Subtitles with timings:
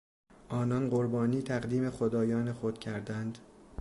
[0.49, 3.37] آنان قربانی تقدیم خدایان خود کردند.